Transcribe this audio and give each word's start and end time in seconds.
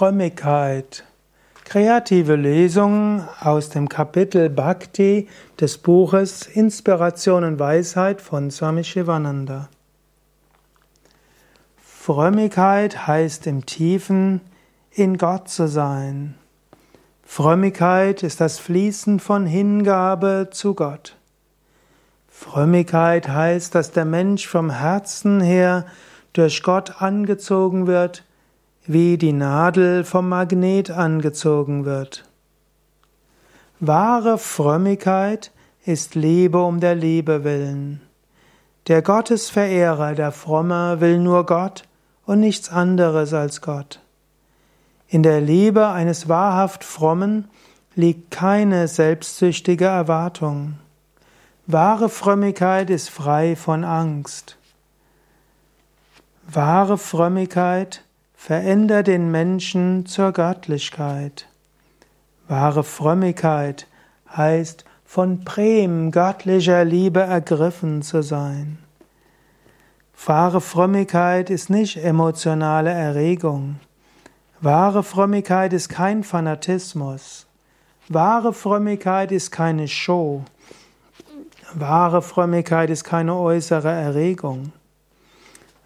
Frömmigkeit. 0.00 1.04
Kreative 1.64 2.34
Lesung 2.34 3.22
aus 3.38 3.68
dem 3.68 3.86
Kapitel 3.86 4.48
Bhakti 4.48 5.28
des 5.60 5.76
Buches 5.76 6.46
Inspiration 6.46 7.44
und 7.44 7.58
Weisheit 7.58 8.22
von 8.22 8.50
Swami 8.50 8.82
Shivananda. 8.82 9.68
Frömmigkeit 11.76 13.06
heißt 13.06 13.46
im 13.46 13.66
Tiefen 13.66 14.40
in 14.90 15.18
Gott 15.18 15.50
zu 15.50 15.68
sein. 15.68 16.34
Frömmigkeit 17.22 18.22
ist 18.22 18.40
das 18.40 18.58
Fließen 18.58 19.20
von 19.20 19.44
Hingabe 19.44 20.48
zu 20.50 20.72
Gott. 20.72 21.18
Frömmigkeit 22.30 23.28
heißt, 23.28 23.74
dass 23.74 23.92
der 23.92 24.06
Mensch 24.06 24.48
vom 24.48 24.70
Herzen 24.70 25.42
her 25.42 25.84
durch 26.32 26.62
Gott 26.62 27.02
angezogen 27.02 27.86
wird, 27.86 28.24
wie 28.92 29.18
die 29.18 29.32
Nadel 29.32 30.02
vom 30.02 30.28
Magnet 30.28 30.90
angezogen 30.90 31.84
wird. 31.84 32.24
Wahre 33.78 34.36
Frömmigkeit 34.36 35.52
ist 35.84 36.16
Liebe 36.16 36.60
um 36.60 36.80
der 36.80 36.96
Liebe 36.96 37.44
willen. 37.44 38.00
Der 38.88 39.00
Gottesverehrer, 39.00 40.16
der 40.16 40.32
Fromme, 40.32 41.00
will 41.00 41.20
nur 41.20 41.46
Gott 41.46 41.84
und 42.26 42.40
nichts 42.40 42.68
anderes 42.68 43.32
als 43.32 43.60
Gott. 43.60 44.00
In 45.06 45.22
der 45.22 45.40
Liebe 45.40 45.86
eines 45.86 46.28
wahrhaft 46.28 46.82
Frommen 46.82 47.48
liegt 47.94 48.32
keine 48.32 48.88
selbstsüchtige 48.88 49.84
Erwartung. 49.84 50.80
Wahre 51.68 52.08
Frömmigkeit 52.08 52.90
ist 52.90 53.08
frei 53.08 53.54
von 53.54 53.84
Angst. 53.84 54.56
Wahre 56.48 56.98
Frömmigkeit 56.98 58.02
verändert 58.40 59.06
den 59.06 59.30
Menschen 59.30 60.06
zur 60.06 60.32
Göttlichkeit. 60.32 61.46
Wahre 62.48 62.84
Frömmigkeit 62.84 63.86
heißt, 64.34 64.86
von 65.04 65.44
Prem, 65.44 66.10
göttlicher 66.10 66.86
Liebe 66.86 67.20
ergriffen 67.20 68.00
zu 68.00 68.22
sein. 68.22 68.78
Wahre 70.24 70.62
Frömmigkeit 70.62 71.50
ist 71.50 71.68
nicht 71.68 71.98
emotionale 71.98 72.90
Erregung. 72.90 73.78
Wahre 74.62 75.02
Frömmigkeit 75.02 75.74
ist 75.74 75.90
kein 75.90 76.24
Fanatismus. 76.24 77.46
Wahre 78.08 78.54
Frömmigkeit 78.54 79.32
ist 79.32 79.50
keine 79.50 79.86
Show. 79.86 80.44
Wahre 81.74 82.22
Frömmigkeit 82.22 82.88
ist 82.88 83.04
keine 83.04 83.36
äußere 83.36 83.92
Erregung. 83.92 84.72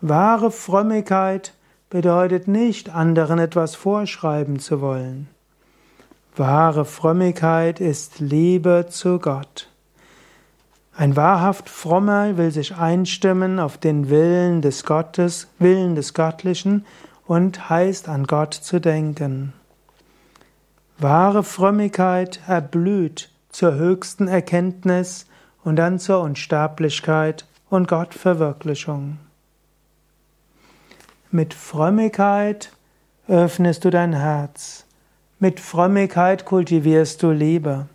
Wahre 0.00 0.50
Frömmigkeit 0.50 1.54
bedeutet 1.90 2.48
nicht, 2.48 2.88
anderen 2.88 3.38
etwas 3.38 3.74
vorschreiben 3.74 4.60
zu 4.60 4.80
wollen. 4.80 5.28
Wahre 6.36 6.84
Frömmigkeit 6.84 7.80
ist 7.80 8.20
Liebe 8.20 8.86
zu 8.88 9.18
Gott. 9.18 9.68
Ein 10.96 11.16
wahrhaft 11.16 11.68
Frommer 11.68 12.36
will 12.36 12.50
sich 12.52 12.76
einstimmen 12.76 13.58
auf 13.58 13.78
den 13.78 14.08
Willen 14.08 14.62
des 14.62 14.84
Gottes, 14.84 15.48
Willen 15.58 15.96
des 15.96 16.14
Göttlichen 16.14 16.86
und 17.26 17.68
heißt 17.68 18.08
an 18.08 18.26
Gott 18.26 18.54
zu 18.54 18.80
denken. 18.80 19.52
Wahre 20.98 21.42
Frömmigkeit 21.42 22.40
erblüht 22.46 23.30
zur 23.48 23.74
höchsten 23.74 24.28
Erkenntnis 24.28 25.26
und 25.64 25.76
dann 25.76 25.98
zur 25.98 26.20
Unsterblichkeit 26.20 27.46
und 27.68 27.88
Gottverwirklichung. 27.88 29.18
Mit 31.32 31.54
Frömmigkeit 31.54 32.72
öffnest 33.28 33.84
du 33.84 33.90
dein 33.90 34.12
Herz. 34.12 34.84
Mit 35.38 35.60
Frömmigkeit 35.60 36.44
kultivierst 36.44 37.22
du 37.22 37.30
Liebe. 37.30 37.86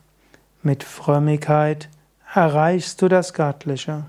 Mit 0.63 0.85
Frömmigkeit 0.85 1.89
erreichst 2.33 3.01
du 3.01 3.09
das 3.09 3.33
Göttliche. 3.33 4.05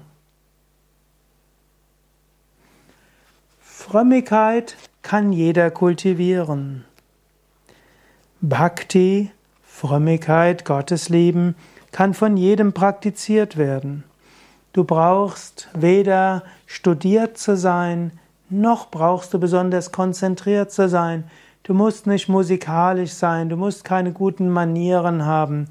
Frömmigkeit 3.60 4.76
kann 5.02 5.32
jeder 5.32 5.72
kultivieren. 5.72 6.84
Bhakti, 8.40 9.32
Frömmigkeit, 9.64 10.64
Gotteslieben, 10.64 11.56
kann 11.90 12.14
von 12.14 12.36
jedem 12.36 12.72
praktiziert 12.72 13.56
werden. 13.56 14.04
Du 14.72 14.84
brauchst 14.84 15.68
weder 15.74 16.44
studiert 16.66 17.38
zu 17.38 17.56
sein, 17.56 18.12
noch 18.48 18.90
brauchst 18.90 19.34
du 19.34 19.38
besonders 19.38 19.92
konzentriert 19.92 20.70
zu 20.70 20.88
sein. 20.88 21.24
Du 21.62 21.74
musst 21.74 22.06
nicht 22.06 22.28
musikalisch 22.28 23.12
sein, 23.12 23.48
du 23.48 23.56
musst 23.56 23.84
keine 23.84 24.12
guten 24.12 24.48
Manieren 24.48 25.24
haben. 25.24 25.68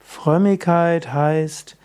Frömmigkeit 0.00 1.12
heißt 1.12 1.76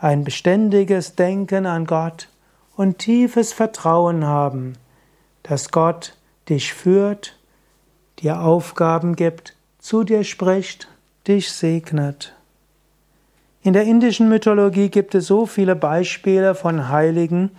ein 0.00 0.24
beständiges 0.24 1.14
Denken 1.14 1.66
an 1.66 1.84
Gott 1.84 2.28
und 2.76 2.98
tiefes 2.98 3.52
Vertrauen 3.52 4.24
haben, 4.24 4.74
dass 5.42 5.70
Gott 5.70 6.16
dich 6.48 6.72
führt, 6.72 7.36
dir 8.20 8.40
Aufgaben 8.40 9.16
gibt, 9.16 9.56
zu 9.78 10.04
dir 10.04 10.24
spricht, 10.24 10.88
dich 11.26 11.52
segnet. 11.52 12.34
In 13.62 13.72
der 13.72 13.82
indischen 13.82 14.28
Mythologie 14.28 14.90
gibt 14.90 15.14
es 15.14 15.26
so 15.26 15.44
viele 15.44 15.74
Beispiele 15.74 16.54
von 16.54 16.88
Heiligen, 16.88 17.50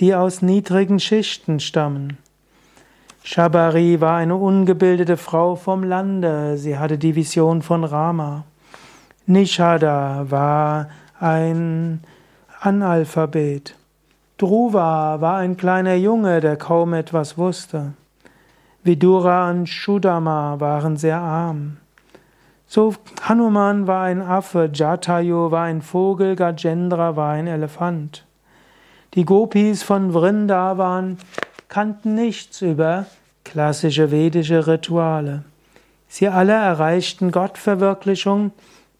die 0.00 0.14
aus 0.14 0.42
niedrigen 0.42 1.00
Schichten 1.00 1.60
stammen. 1.60 2.18
Shabari 3.24 4.00
war 4.00 4.16
eine 4.16 4.36
ungebildete 4.36 5.16
Frau 5.16 5.54
vom 5.54 5.84
Lande, 5.84 6.56
sie 6.56 6.76
hatte 6.78 6.98
die 6.98 7.14
Vision 7.14 7.62
von 7.62 7.84
Rama. 7.84 8.44
Nishada 9.26 10.26
war 10.28 10.88
ein 11.20 12.02
Analphabet. 12.60 13.76
Dhruva 14.38 15.20
war 15.20 15.36
ein 15.36 15.56
kleiner 15.56 15.94
Junge, 15.94 16.40
der 16.40 16.56
kaum 16.56 16.94
etwas 16.94 17.38
wusste. 17.38 17.92
Vidura 18.82 19.48
und 19.50 19.68
Shudama 19.68 20.58
waren 20.58 20.96
sehr 20.96 21.18
arm. 21.18 21.76
So 22.66 22.94
Hanuman 23.22 23.86
war 23.86 24.04
ein 24.04 24.20
Affe, 24.20 24.68
Jatayu 24.72 25.52
war 25.52 25.64
ein 25.64 25.82
Vogel, 25.82 26.34
Gajendra 26.34 27.14
war 27.14 27.34
ein 27.34 27.46
Elefant. 27.46 28.24
Die 29.14 29.26
Gopis 29.26 29.82
von 29.82 30.12
Vrindavan 30.12 31.18
kannten 31.68 32.14
nichts 32.14 32.62
über 32.62 33.06
klassische 33.44 34.10
vedische 34.10 34.66
Rituale. 34.66 35.44
Sie 36.08 36.28
alle 36.28 36.52
erreichten 36.52 37.30
Gottverwirklichung 37.30 38.52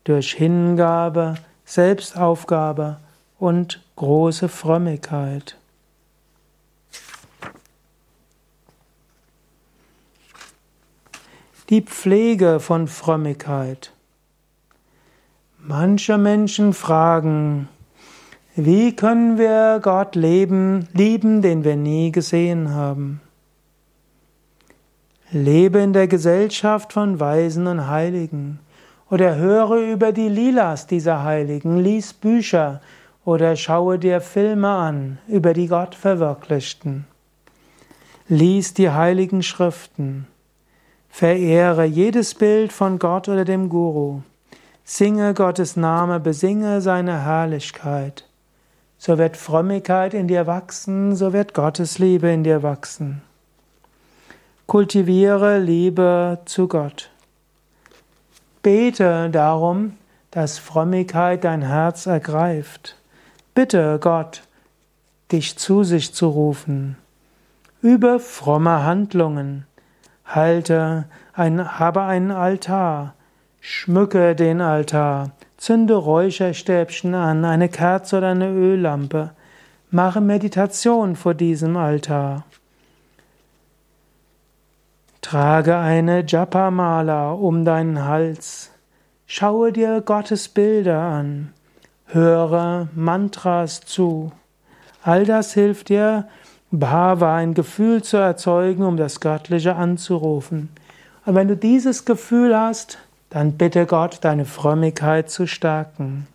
durch 0.04 0.32
Hingabe, 0.32 1.36
Selbstaufgabe 1.64 2.98
und 3.38 3.82
große 3.96 4.48
Frömmigkeit. 4.50 5.56
Die 11.70 11.80
Pflege 11.80 12.60
von 12.60 12.86
Frömmigkeit. 12.86 13.92
Manche 15.58 16.18
Menschen 16.18 16.74
fragen, 16.74 17.68
wie 18.54 18.94
können 18.94 19.38
wir 19.38 19.80
Gott 19.82 20.14
leben, 20.14 20.86
lieben, 20.92 21.40
den 21.40 21.64
wir 21.64 21.76
nie 21.76 22.12
gesehen 22.12 22.74
haben? 22.74 23.22
Lebe 25.30 25.78
in 25.78 25.94
der 25.94 26.06
Gesellschaft 26.06 26.92
von 26.92 27.18
Weisen 27.18 27.66
und 27.66 27.88
Heiligen 27.88 28.58
oder 29.08 29.36
höre 29.36 29.76
über 29.76 30.12
die 30.12 30.28
Lilas 30.28 30.86
dieser 30.86 31.24
Heiligen, 31.24 31.78
lies 31.78 32.12
Bücher 32.12 32.82
oder 33.24 33.56
schaue 33.56 33.98
dir 33.98 34.20
Filme 34.20 34.68
an 34.68 35.18
über 35.28 35.54
die 35.54 35.68
Gottverwirklichten. 35.68 37.06
Lies 38.28 38.74
die 38.74 38.90
heiligen 38.90 39.42
Schriften. 39.42 40.26
Verehre 41.08 41.84
jedes 41.84 42.34
Bild 42.34 42.72
von 42.72 42.98
Gott 42.98 43.28
oder 43.28 43.46
dem 43.46 43.70
Guru. 43.70 44.20
Singe 44.84 45.32
Gottes 45.32 45.76
Name, 45.76 46.20
besinge 46.20 46.82
seine 46.82 47.24
Herrlichkeit. 47.24 48.26
So 49.04 49.18
wird 49.18 49.36
Frömmigkeit 49.36 50.14
in 50.14 50.28
dir 50.28 50.46
wachsen, 50.46 51.16
so 51.16 51.32
wird 51.32 51.54
Gottes 51.54 51.98
Liebe 51.98 52.30
in 52.30 52.44
dir 52.44 52.62
wachsen. 52.62 53.20
Kultiviere 54.68 55.58
Liebe 55.58 56.38
zu 56.44 56.68
Gott. 56.68 57.10
Bete 58.62 59.28
darum, 59.28 59.94
dass 60.30 60.60
Frömmigkeit 60.60 61.42
dein 61.42 61.62
Herz 61.62 62.06
ergreift. 62.06 62.94
Bitte 63.56 63.98
Gott, 64.00 64.42
dich 65.32 65.58
zu 65.58 65.82
sich 65.82 66.14
zu 66.14 66.28
rufen. 66.28 66.96
Übe 67.80 68.20
fromme 68.20 68.84
Handlungen. 68.84 69.66
Halte 70.24 71.06
ein, 71.32 71.76
habe 71.80 72.02
einen 72.02 72.30
Altar, 72.30 73.14
schmücke 73.60 74.36
den 74.36 74.60
Altar, 74.60 75.32
zünde 75.62 75.94
Räucherstäbchen 75.94 77.14
an, 77.14 77.44
eine 77.44 77.68
Kerze 77.68 78.18
oder 78.18 78.30
eine 78.30 78.50
Öllampe, 78.50 79.30
mache 79.92 80.20
Meditation 80.20 81.14
vor 81.14 81.34
diesem 81.34 81.76
Altar. 81.76 82.42
Trage 85.20 85.76
eine 85.76 86.24
Japa-Mala 86.26 87.30
um 87.30 87.64
deinen 87.64 88.04
Hals. 88.04 88.72
Schaue 89.26 89.70
dir 89.70 90.00
Gottes 90.00 90.48
Bilder 90.48 90.98
an. 90.98 91.52
Höre 92.06 92.88
Mantras 92.96 93.82
zu. 93.82 94.32
All 95.04 95.24
das 95.24 95.54
hilft 95.54 95.90
dir, 95.90 96.26
Bhava, 96.72 97.36
ein 97.36 97.54
Gefühl 97.54 98.02
zu 98.02 98.16
erzeugen, 98.16 98.82
um 98.82 98.96
das 98.96 99.20
Göttliche 99.20 99.76
anzurufen. 99.76 100.70
Und 101.24 101.36
wenn 101.36 101.46
du 101.46 101.56
dieses 101.56 102.04
Gefühl 102.04 102.58
hast, 102.58 102.98
dann 103.32 103.52
bitte 103.52 103.86
Gott, 103.86 104.18
deine 104.20 104.44
Frömmigkeit 104.44 105.30
zu 105.30 105.46
stärken. 105.46 106.26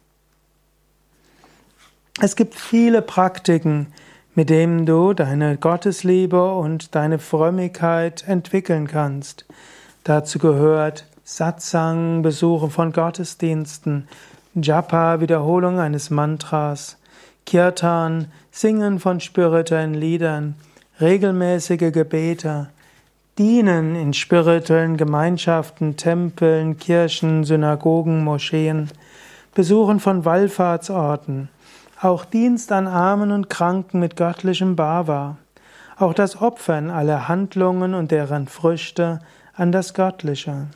Es 2.20 2.36
gibt 2.36 2.56
viele 2.56 3.04
Praktiken, 3.04 3.94
mit 4.34 4.50
denen 4.50 4.88
du 4.88 5.14
deine 5.14 5.58
Gottesliebe 5.58 6.56
und 6.56 6.96
deine 6.96 7.20
Frömmigkeit 7.20 8.28
entwickeln 8.28 8.88
kannst. 8.88 9.46
Dazu 10.04 10.40
gehört 10.40 11.06
Satsang, 11.24 12.24
Besuche 12.24 12.72
von 12.72 12.92
Gottesdiensten, 12.92 14.08
Japa, 14.56 15.20
Wiederholung 15.20 15.80
eines 15.80 16.10
Mantras, 16.10 16.98
Kirtan, 17.46 18.32
Singen 18.50 19.00
von 19.00 19.20
spirituellen 19.20 19.94
Liedern, 19.94 20.56
regelmäßige 21.00 21.92
Gebete, 21.92 22.70
Dienen 23.38 23.96
in 23.96 24.14
spirituellen 24.14 24.98
Gemeinschaften, 24.98 25.96
Tempeln, 25.96 26.78
Kirchen, 26.78 27.44
Synagogen, 27.44 28.24
Moscheen, 28.24 28.90
Besuchen 29.54 30.00
von 30.00 30.26
Wallfahrtsorten, 30.26 31.50
auch 32.02 32.26
Dienst 32.26 32.72
an 32.72 32.88
Armen 32.88 33.32
und 33.32 33.48
Kranken 33.48 34.00
mit 34.00 34.16
göttlichem 34.16 34.76
Bhava, 34.76 35.38
auch 35.98 36.16
das 36.16 36.42
Opfern 36.42 36.90
aller 36.90 37.28
Handlungen 37.28 37.94
und 37.94 38.10
deren 38.10 38.48
Früchte 38.48 39.20
an 39.54 39.72
das 39.72 39.94
Göttliche. 39.94 40.68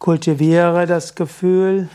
Kultiviere 0.00 0.86
das 0.86 1.14
Gefühl, 1.14 1.88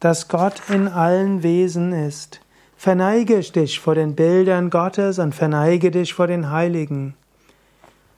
dass 0.00 0.28
Gott 0.28 0.60
in 0.68 0.88
allen 0.88 1.42
Wesen 1.42 1.94
ist. 1.94 2.40
Verneige 2.76 3.40
dich 3.40 3.80
vor 3.80 3.94
den 3.94 4.14
Bildern 4.14 4.68
Gottes 4.68 5.18
und 5.18 5.34
verneige 5.34 5.90
dich 5.90 6.12
vor 6.12 6.26
den 6.26 6.50
Heiligen. 6.50 7.14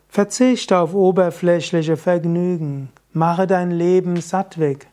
Verzichte 0.08 0.78
auf 0.78 0.94
oberflächliche 0.94 1.96
Vergnügen. 1.96 2.90
Mache 3.12 3.46
dein 3.46 3.70
Leben 3.70 4.20
sattwig. 4.20 4.86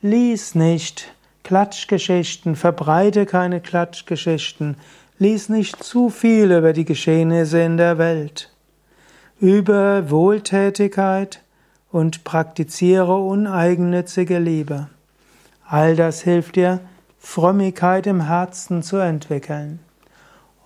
Lies 0.00 0.54
nicht 0.54 1.14
Klatschgeschichten, 1.44 2.56
verbreite 2.56 3.26
keine 3.26 3.60
Klatschgeschichten. 3.60 4.76
Lies 5.18 5.48
nicht 5.48 5.82
zu 5.82 6.08
viel 6.08 6.50
über 6.50 6.72
die 6.72 6.86
Geschehnisse 6.86 7.60
in 7.60 7.76
der 7.76 7.98
Welt. 7.98 8.50
Übe 9.40 10.06
Wohltätigkeit 10.08 11.42
und 11.92 12.24
praktiziere 12.24 13.16
uneigennützige 13.16 14.38
Liebe. 14.38 14.88
All 15.66 15.96
das 15.96 16.22
hilft 16.22 16.56
dir, 16.56 16.80
Frömmigkeit 17.18 18.06
im 18.06 18.26
Herzen 18.26 18.82
zu 18.82 18.96
entwickeln. 18.96 19.80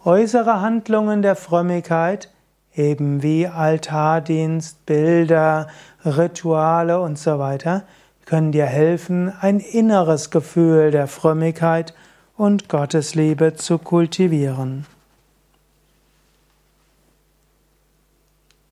Äußere 0.05 0.61
Handlungen 0.61 1.23
der 1.23 1.37
Frömmigkeit, 1.37 2.31
eben 2.75 3.23
wie 3.23 3.47
Altardienst, 3.47 4.87
Bilder, 4.87 5.69
Rituale 6.05 7.01
und 7.01 7.19
so 7.19 7.39
weiter, 7.39 7.85
können 8.25 8.53
dir 8.53 8.67
helfen, 8.67 9.33
ein 9.41 9.59
inneres 9.59 10.31
Gefühl 10.31 10.91
der 10.91 11.07
Frömmigkeit 11.07 11.95
und 12.37 12.69
Gottesliebe 12.69 13.55
zu 13.55 13.79
kultivieren. 13.79 14.87